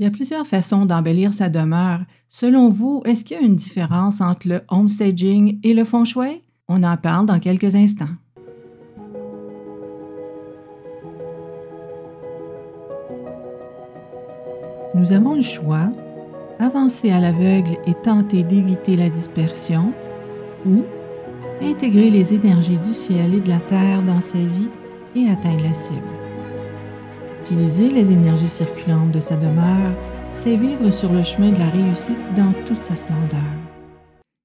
[0.00, 2.00] Il y a plusieurs façons d'embellir sa demeure.
[2.30, 6.42] Selon vous, est-ce qu'il y a une différence entre le homestaging et le feng shui?
[6.68, 8.08] On en parle dans quelques instants.
[14.94, 15.92] Nous avons le choix,
[16.58, 19.92] avancer à l'aveugle et tenter d'éviter la dispersion,
[20.64, 20.82] ou
[21.60, 24.70] intégrer les énergies du ciel et de la terre dans sa vie
[25.14, 26.29] et atteindre la cible.
[27.40, 29.96] Utiliser les énergies circulantes de sa demeure,
[30.36, 33.40] c'est vivre sur le chemin de la réussite dans toute sa splendeur.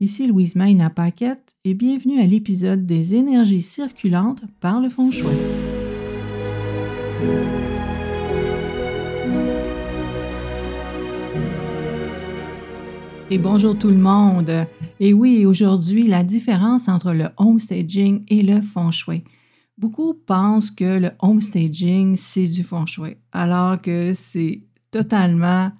[0.00, 5.28] Ici Louise Mayna Paquette et bienvenue à l'épisode des énergies circulantes par le fond Shui.
[13.30, 14.66] Et bonjour tout le monde.
[14.98, 19.24] Et oui, aujourd'hui, la différence entre le homestaging et le feng shui.
[19.78, 25.70] Beaucoup pensent que le homestaging, c'est du feng shui, alors que c'est totalement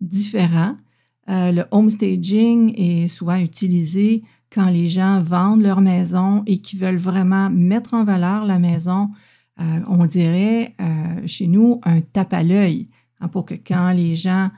[0.00, 0.76] différent.
[1.28, 6.94] Euh, le homestaging est souvent utilisé quand les gens vendent leur maison et qui veulent
[6.94, 9.10] vraiment mettre en valeur la maison.
[9.60, 12.88] Euh, on dirait euh, chez nous un tape à l'œil
[13.20, 14.50] hein, pour que quand les gens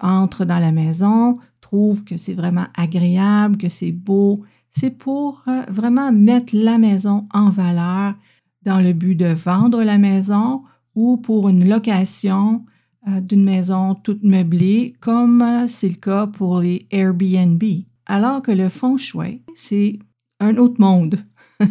[0.00, 4.44] entrent dans la maison, trouvent que c'est vraiment agréable, que c'est beau,
[4.76, 8.14] c'est pour euh, vraiment mettre la maison en valeur
[8.62, 10.62] dans le but de vendre la maison
[10.94, 12.64] ou pour une location
[13.08, 17.62] euh, d'une maison toute meublée, comme euh, c'est le cas pour les Airbnb.
[18.06, 19.98] Alors que le feng shui, c'est
[20.40, 21.18] un autre monde.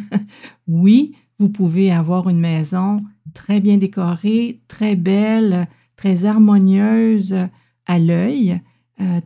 [0.67, 2.97] oui, vous pouvez avoir une maison
[3.33, 7.35] très bien décorée, très belle, très harmonieuse
[7.85, 8.61] à l'œil.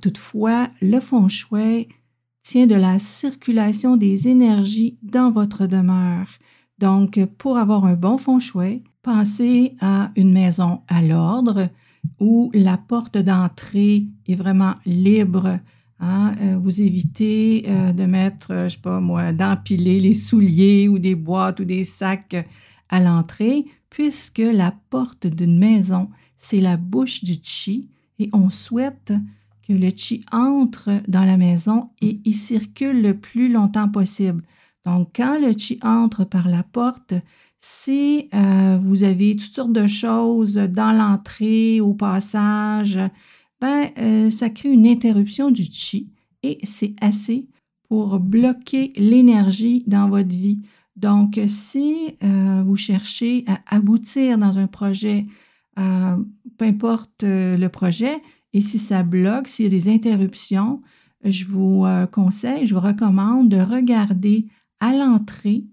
[0.01, 1.87] toutefois, le feng shui
[2.47, 6.29] tient de la circulation des énergies dans votre demeure.
[6.79, 11.67] Donc, pour avoir un bon feng shui, pensez à une maison à l'ordre
[12.21, 15.59] où la porte d'entrée est vraiment libre.
[15.99, 16.35] Hein.
[16.39, 21.15] Euh, vous évitez euh, de mettre, je sais pas moi, d'empiler les souliers ou des
[21.15, 22.47] boîtes ou des sacs
[22.87, 29.11] à l'entrée, puisque la porte d'une maison, c'est la bouche du chi et on souhaite
[29.67, 34.43] que le chi entre dans la maison et y circule le plus longtemps possible.
[34.85, 37.13] Donc, quand le chi entre par la porte,
[37.59, 42.99] si euh, vous avez toutes sortes de choses dans l'entrée, au passage,
[43.59, 46.09] ben, euh, ça crée une interruption du chi
[46.43, 47.47] et c'est assez
[47.89, 50.61] pour bloquer l'énergie dans votre vie.
[50.95, 55.25] Donc, si euh, vous cherchez à aboutir dans un projet,
[55.75, 58.19] peu importe le projet,
[58.57, 60.81] et si ça bloque, s'il y a des interruptions,
[61.23, 64.47] je vous euh, conseille, je vous recommande de regarder
[64.79, 65.65] à l'entrée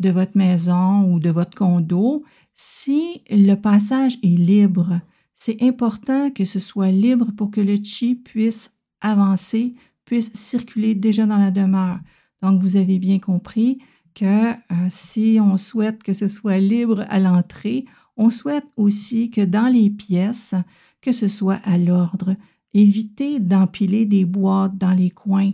[0.00, 5.00] de votre maison ou de votre condo si le passage est libre.
[5.36, 11.26] C'est important que ce soit libre pour que le chi puisse avancer, puisse circuler déjà
[11.26, 12.00] dans la demeure.
[12.42, 13.78] Donc, vous avez bien compris
[14.16, 14.54] que euh,
[14.88, 17.84] si on souhaite que ce soit libre à l'entrée,
[18.16, 20.56] on souhaite aussi que dans les pièces,
[21.02, 22.36] que ce soit à l'ordre.
[22.72, 25.52] Évitez d'empiler des boîtes dans les coins.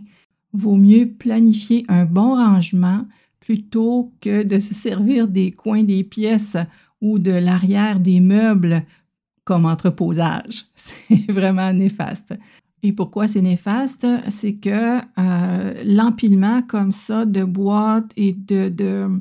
[0.53, 3.05] Vaut mieux planifier un bon rangement
[3.41, 6.55] plutôt que de se servir des coins des pièces
[7.01, 8.85] ou de l'arrière des meubles
[9.43, 10.65] comme entreposage.
[10.75, 12.35] C'est vraiment néfaste.
[12.81, 14.07] Et pourquoi c'est néfaste?
[14.29, 19.19] C'est que euh, l'empilement comme ça de boîtes et de,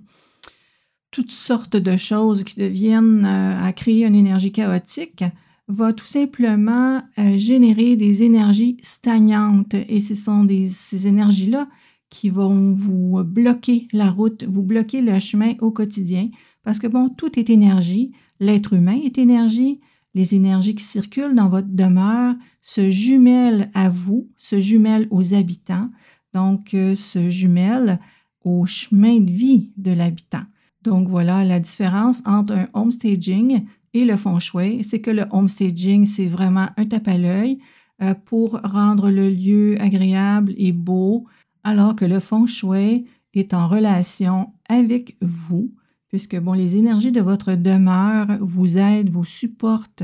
[1.10, 5.24] toutes sortes de choses qui deviennent euh, à créer une énergie chaotique
[5.68, 9.74] va tout simplement euh, générer des énergies stagnantes.
[9.88, 11.68] Et ce sont ces énergies-là
[12.10, 16.30] qui vont vous bloquer la route, vous bloquer le chemin au quotidien.
[16.64, 19.80] Parce que bon, tout est énergie, l'être humain est énergie,
[20.14, 25.90] les énergies qui circulent dans votre demeure se jumellent à vous, se jumellent aux habitants,
[26.34, 28.00] donc euh, se jumellent
[28.42, 30.44] au chemin de vie de l'habitant.
[30.82, 33.64] Donc voilà la différence entre un homestaging
[33.94, 37.58] et le feng shui, c'est que le homestaging, c'est vraiment un tape à l'œil
[38.02, 41.26] euh, pour rendre le lieu agréable et beau,
[41.64, 43.06] alors que le feng shui
[43.38, 45.72] est en relation avec vous,
[46.08, 50.02] puisque bon, les énergies de votre demeure vous aident, vous supportent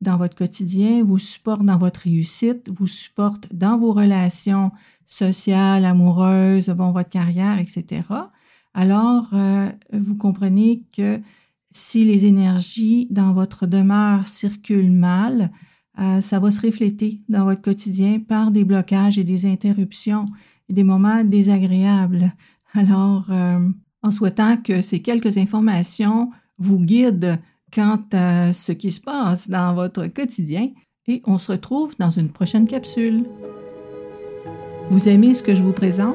[0.00, 4.70] dans votre quotidien, vous supportent dans votre réussite, vous supportent dans vos relations
[5.06, 8.02] sociales, amoureuses, bon, votre carrière, etc.
[8.74, 11.20] Alors, euh, vous comprenez que
[11.74, 15.50] si les énergies dans votre demeure circulent mal,
[15.98, 20.24] euh, ça va se refléter dans votre quotidien par des blocages et des interruptions
[20.68, 22.32] et des moments désagréables.
[22.72, 23.68] Alors, euh,
[24.02, 27.38] en souhaitant que ces quelques informations vous guident
[27.72, 30.68] quant à ce qui se passe dans votre quotidien,
[31.08, 33.24] et on se retrouve dans une prochaine capsule.
[34.90, 36.14] Vous aimez ce que je vous présente?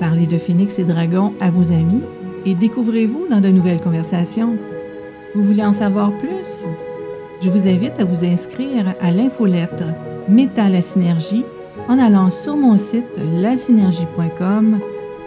[0.00, 2.02] Parlez de Phoenix et Dragon à vos amis
[2.44, 4.56] et découvrez-vous dans de nouvelles conversations.
[5.34, 6.64] Vous voulez en savoir plus?
[7.40, 9.84] Je vous invite à vous inscrire à l'infolettre
[10.28, 11.44] Métal à Synergie
[11.88, 14.78] en allant sur mon site lasynergie.com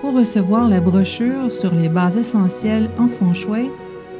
[0.01, 3.69] pour recevoir la brochure sur les bases essentielles en feng shui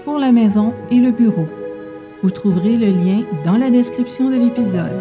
[0.04, 1.48] pour la maison et le bureau.
[2.24, 4.92] Vous trouverez le lien dans la description de l'épisode.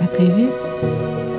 [0.00, 1.31] À très vite!